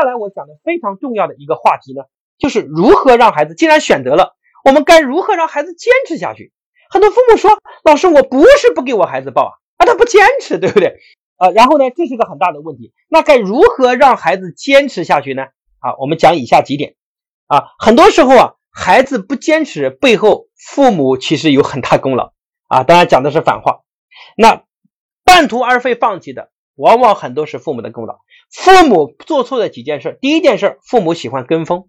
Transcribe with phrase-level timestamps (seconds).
[0.00, 2.04] 接下来我讲的非常重要的一个话题呢，
[2.38, 4.34] 就是如何让孩子既然选择了，
[4.64, 6.54] 我们该如何让孩子坚持下去？
[6.88, 7.50] 很多父母说，
[7.84, 10.96] 老师，我不是不给我孩子报啊，啊，他不坚持，对不对？
[11.36, 12.94] 啊，然后呢，这是个很大的问题。
[13.10, 15.42] 那该如何让孩子坚持下去呢？
[15.80, 16.94] 啊，我们讲以下几点。
[17.46, 22.32] 啊，很多时候啊，孩子不坚持背后，父母其实有很大功劳
[22.68, 22.84] 啊。
[22.84, 23.82] 当然讲的是反话。
[24.34, 24.62] 那
[25.24, 28.20] 半途而废放弃的，往往很多是父母的功劳。
[28.50, 31.88] 父母做错的几件事，第一件事，父母喜欢跟风，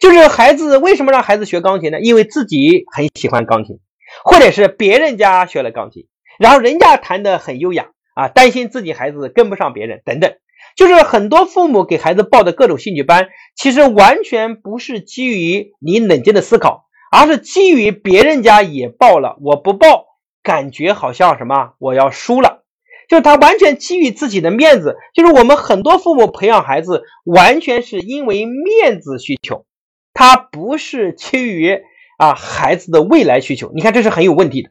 [0.00, 2.00] 就是孩子为什么让孩子学钢琴呢？
[2.00, 3.78] 因为自己很喜欢钢琴，
[4.24, 6.06] 或者是别人家学了钢琴，
[6.38, 10.32] 然后人家弹的很优雅啊，担心自己孩子跟不上别人等等。
[10.76, 20.06] 就是很多父母给孩子报的各种兴趣班，其实完全不是基于你冷静的思考，而是基于别人家也报了，我不报，
[20.42, 22.61] 感觉好像什么我要输了。
[23.08, 29.66] 就是他完全基于自己的面子，就是我们很多父母培养孩子，完全是因为面子需求，
[30.14, 31.80] 他不是基于
[32.18, 33.70] 啊孩子的未来需求。
[33.74, 34.70] 你看这是很有问题的。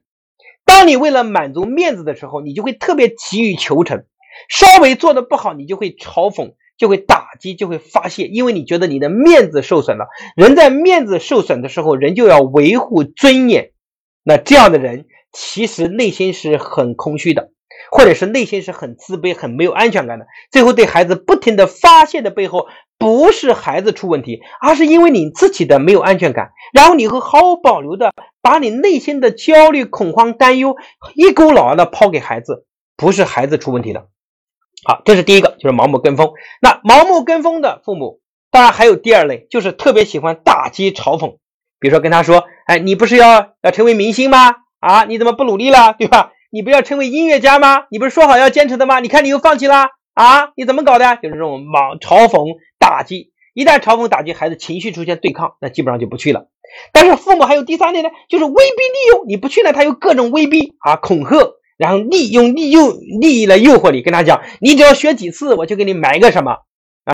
[0.64, 4.06] 当你为了满足面子的时候，你就会特别急于求成，
[4.48, 10.08] 稍微做的不好，你就会嘲讽，就会打击，就会发泄，因为你觉得你的面子受损了。
[10.36, 13.72] 人在面子受损的时候，人就要维护尊严。
[14.24, 17.52] 那这样的人其实内心是很空虚的。
[17.92, 30.78] 或者是内心是很自卑、很没有安全感的，最后对孩子不停的发泄的背后，不是孩子出问题，而是因为你自己的没有安全感，然后你会毫无保留的把你内心的焦虑、恐慌、担忧
[31.16, 34.08] 一股脑的抛给孩子，不是孩子出问题的。
[34.86, 36.32] 好，这是第一个，就是盲目跟风。
[36.62, 41.38] 那盲目跟风的父母，当然还有第二类，就是特别喜欢打击、嘲讽，
[41.80, 44.56] 比如说跟他说：“哎，你不是要要成为明星吗？
[44.80, 45.94] 啊，你怎么不努力了？
[46.00, 47.86] 对吧？”你不要成为音乐家吗？
[47.90, 49.00] 你不是说好要坚持的吗？
[49.00, 50.52] 你看你又放弃了啊？
[50.58, 51.16] 你怎么搞的？
[51.24, 56.48] 就是这种莽嘲讽打击，一旦嘲讽打击，孩子情绪出现对抗，那基本上就不去了。
[56.92, 62.92] 但是父母还有第三类呢，就是威逼利诱，你不去呢，他又各种威逼啊、恐吓，然后利用利诱
[63.22, 66.58] 利益来诱惑你，跟他讲，你只要学几次，我就给你买个什么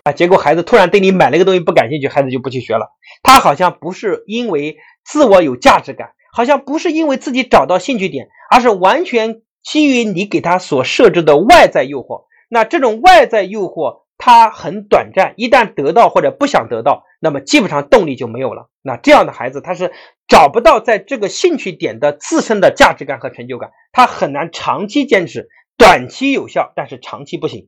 [0.04, 0.14] 啊？
[0.14, 2.88] 结果孩子突然对你买了个东西不感兴趣，孩子就不去学了。
[3.22, 6.10] 他好像不是因为自我有价值感。
[6.38, 12.26] 好像不是因为自己找到兴趣点，而是完全基于你给他所设置的外在诱惑。
[12.48, 18.70] 那这种外在诱惑它很短暂，一旦得到或者不想得到，那么基本上动力就没有了。
[18.84, 19.92] 那这样的孩子他是
[20.28, 27.68] 找不到在这个兴趣点的自身的价值感和成就感，他很难长期坚持，短期有效，但是长期不行，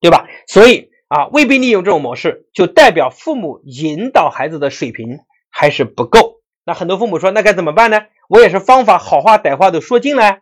[0.00, 0.28] 对吧？
[0.46, 5.18] 所以啊，未必利用这种模式，就代表父母引导孩子的水平
[5.50, 6.31] 还是不够。
[6.64, 8.02] 那很多父母说，那该怎么办呢？
[8.28, 10.40] 我也是方法好话歹话都说尽了，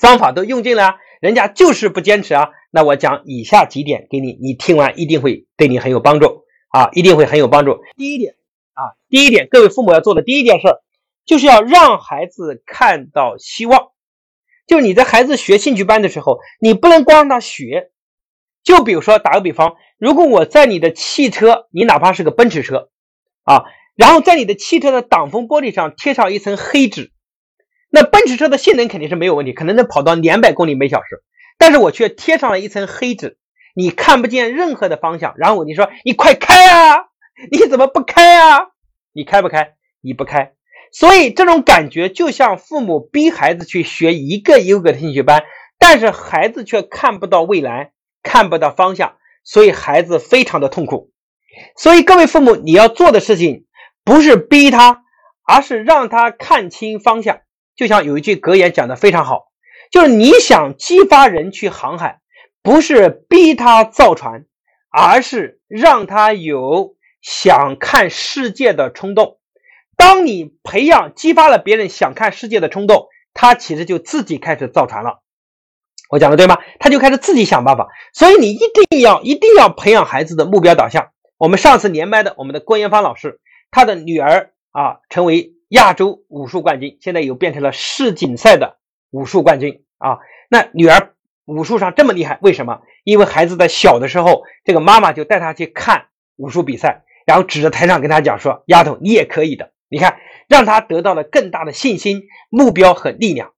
[0.00, 2.48] 方法都用尽了，人家就是不坚持啊。
[2.70, 7.78] 那我讲以下几点给你，你听完一定会对你很有帮助啊，一定会很有帮助。
[7.96, 8.34] 第一点
[8.74, 10.66] 啊，第一点，各位父母要做的第一件事，
[11.24, 13.92] 就是要让孩子看到希望。
[14.66, 17.92] 就是你在孩子学兴趣班的时候，你不能光让他学。
[18.64, 22.88] 就比如说打个比方，如果我在你的汽车，你哪怕是个奔驰车
[23.44, 23.64] 啊。
[23.96, 27.12] 然后在你的汽车的挡风玻璃上贴上一层黑纸，
[27.90, 31.22] 那奔驰车的性能肯定是没有问题，可能能跑到两百公里每小时。
[31.56, 33.38] 但是我却贴上了一层黑纸，
[33.74, 35.34] 你看不见任何的方向。
[35.38, 37.06] 然后你说你快开啊，
[37.50, 38.60] 你怎么不开啊？
[39.14, 39.72] 你开不开？
[40.02, 40.52] 你不开。
[40.92, 45.42] 所以这种感觉就像父母逼孩子去学一个又个的兴趣班，
[45.78, 47.92] 但是孩子却看不到未来，
[48.22, 51.10] 看不到方向，所以孩子非常的痛苦。
[51.76, 53.65] 所以各位父母，你要做的事情。
[54.06, 55.02] 不是逼他，
[55.44, 57.40] 而是让他看清方向。
[57.74, 59.48] 就像有一句格言讲的非常好，
[59.90, 62.20] 就是你想激发人去航海，
[62.62, 64.44] 不是逼他造船，
[64.90, 69.38] 而是让他有想看世界的冲动。
[69.96, 75.20] 当你培养、激发了别人想看世界的冲动，他其实就自己开始造船了。
[76.10, 76.58] 我讲的对吗？
[76.78, 77.88] 他就开始自己想办法。
[78.14, 81.08] 所以你一定要、一定要培养孩子的目标导向。
[81.38, 83.40] 我们上次连麦的我们的郭延芳老师。
[83.70, 88.78] 他的女儿啊，成为亚洲武术冠军，现在又变成了世锦赛的
[89.10, 90.18] 武术冠军啊。
[90.48, 91.14] 那女儿
[91.44, 92.80] 武术上这么厉害，为什么？
[93.04, 100.16] 因为孩子在小的时候，这个妈妈就带他去看武术比赛，然后指着台上跟他讲说：“丫头，你也可以的。”你看，
[100.48, 103.52] 让他得到了更大的信心、目标和力量。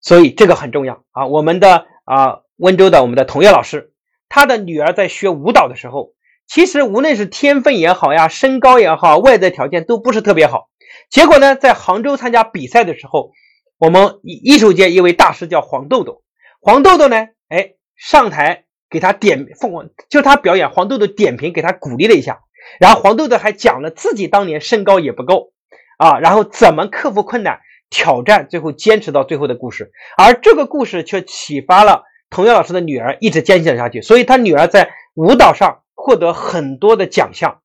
[0.00, 1.26] 所以这个很重要啊。
[1.26, 3.92] 我们的啊，温州的我们的童叶老师，
[4.28, 6.15] 他的女儿在学舞蹈的时候。
[6.48, 10.68] 其实无论是天分也好呀，身高也好，外在条件都不是特别好。
[11.10, 13.30] 结果呢，在杭州参加比赛的时候，
[13.78, 16.22] 我们艺艺术界一位大师叫黄豆豆。
[16.60, 17.16] 黄豆豆呢，
[17.48, 22.40] 哎，上台给他点凤凰，就他表演黄豆豆点评，给他鼓励了一下。
[22.80, 25.52] 然后黄豆豆还讲了自己当年身高也不够
[25.98, 27.60] 啊，然后怎么克服困难、
[27.90, 29.92] 挑战，最后坚持到最后的故事。
[30.16, 34.02] 而这个故事却启发了童谣老师的女儿，一直坚持下去。
[34.02, 37.62] 所以她女儿在舞蹈上获得很多的奖项。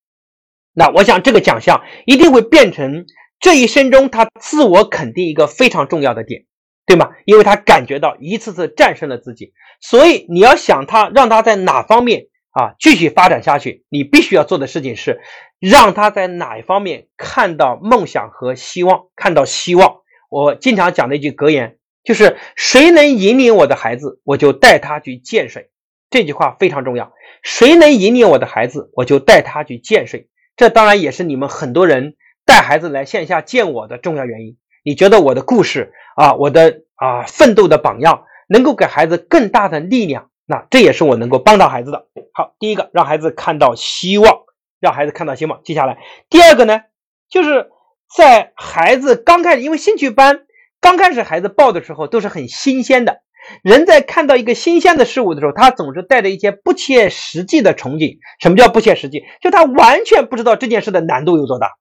[0.74, 3.06] 那我想这个奖项一定会变成
[3.40, 6.46] 这一生中他自我肯定一个非常重要的点，
[6.88, 7.12] 对吗？
[7.26, 9.54] 因为他感觉到一次次战胜了自己。
[9.80, 12.30] 所以你要想他，让他在哪方面？
[12.50, 15.22] 啊，继续发展下去，你必须要做的事情是，
[15.60, 19.98] 让他在哪一方面看到梦想和希望，看到希望。
[20.32, 25.70] 我经常讲的一句格言就是：谁能引领我的孩子，我就带他去见谁。
[26.12, 27.12] 这句话非常重要。
[27.42, 30.30] 谁能引领我的孩子，我就带他去见谁。
[30.56, 32.14] 这当然也是你们很多人
[32.46, 34.58] 带孩子来线下见我的重要原因。
[34.84, 40.30] 你觉得我的故事啊，我的啊奋斗的榜样，能够给孩子更大的力量。
[40.46, 42.06] 那这也是我能够帮到孩子的。
[42.34, 44.42] 好，第一个让孩子看到希望，
[44.80, 45.64] 让孩子看到希望。
[45.64, 45.98] 接下来，
[46.30, 46.82] 第二个呢，
[47.30, 47.70] 就是
[48.14, 50.42] 在孩子刚开始，因为兴趣班
[50.82, 53.22] 刚开始孩子报的时候都是很新鲜的。
[53.64, 58.18] 人在看到一个新鲜的事物的时候，他总是带着一些不切实际的憧憬。
[58.40, 59.24] 什么叫不切实际？
[59.42, 61.72] 就他完全不知道这件事的难度有多大，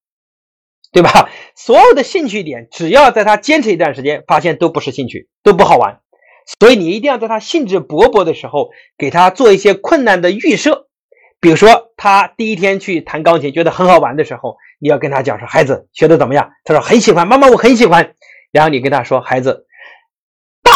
[0.92, 1.30] 对吧？
[1.54, 6.00] 所有的兴趣点，只要在他坚持一段时间，发现都不是兴趣，都不好玩。
[6.58, 10.88] 所以你一定要在他兴致勃勃的时候，给他做一些困难的预设。
[11.42, 18.12] 比如说，他第一天去弹钢琴，觉得很好玩的时候，你要跟他讲说：“孩子学的怎么样？”他说：“很喜欢，妈妈，我很喜欢。”
[18.52, 19.64] 然后你跟他说：“孩子，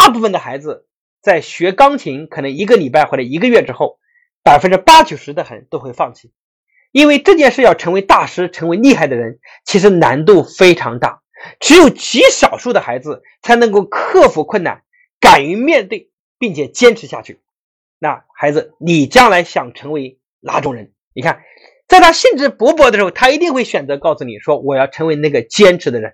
[0.05, 0.85] 大部分的孩子
[1.19, 3.97] 在学钢琴，可能一个礼拜或者一个月之后，
[4.43, 6.31] 百分之八九十的人都会放弃，
[6.91, 11.23] 因为这件事要成为大师、成为厉害的人，其实难度非常大，
[11.59, 14.83] 只有极少数的孩子才能够克服困难。”
[15.19, 17.41] 敢于面对，并且坚持下去。
[17.97, 20.91] 那孩子，你将来想成为哪种人？
[21.15, 21.41] 你看，
[21.87, 26.13] 在他兴致勃勃的时候，他一定会选择告诉你说：“我要成为那个坚持的人。”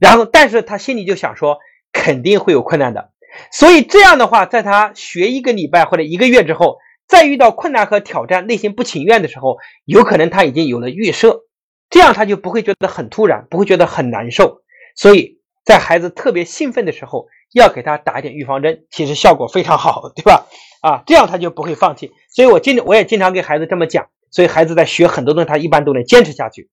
[0.00, 1.58] 然后，但是他心里就想说
[1.92, 3.12] ：“肯定会有困难的。”
[3.52, 11.40] 所以这样的话，在他学一个礼拜或者一个月之后，再遇到困难和挑战，内心不情愿的时候，有可能他已经有了预设，
[11.90, 14.62] 这样他就不会觉得很突然，不会觉得很难受。
[14.94, 17.26] 所以在孩子特别兴奋的时候。
[17.54, 20.46] 要给他打一点预防针，其实效果非常好，对吧？
[20.82, 22.12] 啊，这样他就不会放弃。
[22.30, 26.68] 所以我经我也经常给孩子这么讲，所以孩子在学很多东西，他一般都能坚持下去。